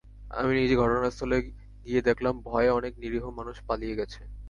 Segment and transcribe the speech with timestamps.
[0.31, 1.37] আমি নিজে ঘটনাস্থলে
[1.85, 4.21] গিয়ে দেখলাম ভয়ে অনেক নিরীহ মানুষ পালিয়ে গেছে।